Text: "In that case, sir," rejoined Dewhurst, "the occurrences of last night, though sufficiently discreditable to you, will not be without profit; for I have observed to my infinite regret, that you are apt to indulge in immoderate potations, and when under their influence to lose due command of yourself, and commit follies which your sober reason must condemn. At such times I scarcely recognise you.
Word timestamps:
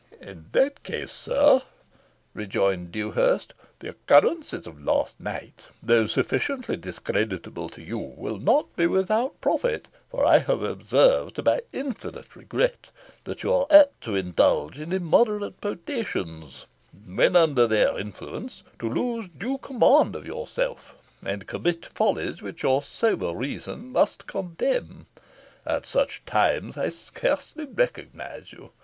"In 0.19 0.47
that 0.53 0.81
case, 0.81 1.11
sir," 1.11 1.61
rejoined 2.33 2.91
Dewhurst, 2.91 3.53
"the 3.77 3.89
occurrences 3.89 4.65
of 4.65 4.81
last 4.83 5.19
night, 5.19 5.61
though 5.83 6.07
sufficiently 6.07 6.75
discreditable 6.75 7.69
to 7.69 7.83
you, 7.83 7.99
will 7.99 8.39
not 8.39 8.75
be 8.75 8.87
without 8.87 9.39
profit; 9.41 9.89
for 10.09 10.25
I 10.25 10.39
have 10.39 10.63
observed 10.63 11.35
to 11.35 11.43
my 11.43 11.59
infinite 11.71 12.35
regret, 12.35 12.89
that 13.25 13.43
you 13.43 13.53
are 13.53 13.67
apt 13.69 14.01
to 14.05 14.15
indulge 14.15 14.79
in 14.79 14.91
immoderate 14.91 15.61
potations, 15.61 16.65
and 16.91 17.15
when 17.15 17.35
under 17.35 17.67
their 17.67 17.95
influence 17.99 18.63
to 18.79 18.89
lose 18.89 19.29
due 19.37 19.59
command 19.59 20.15
of 20.15 20.25
yourself, 20.25 20.95
and 21.23 21.45
commit 21.45 21.85
follies 21.85 22.41
which 22.41 22.63
your 22.63 22.81
sober 22.81 23.35
reason 23.35 23.91
must 23.91 24.25
condemn. 24.25 25.05
At 25.63 25.85
such 25.85 26.25
times 26.25 26.75
I 26.75 26.89
scarcely 26.89 27.65
recognise 27.65 28.51
you. 28.51 28.71